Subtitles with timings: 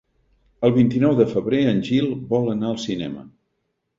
[0.67, 3.29] El vint-i-nou de febrer en Gil vol anar al cinema.